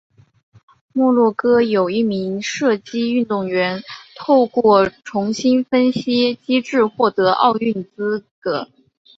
[0.93, 3.83] 摩洛哥有一名射击运动员
[4.15, 8.67] 透过重新分配机制获得奥运资格。